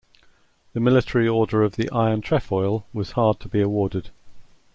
The 0.73 0.79
Military 0.79 1.27
Order 1.27 1.61
of 1.61 1.75
the 1.75 1.87
Iron 1.91 2.21
Trefoil 2.21 2.87
was 2.91 3.11
hard 3.11 3.39
to 3.41 3.47
be 3.47 3.61
awarded. 3.61 4.09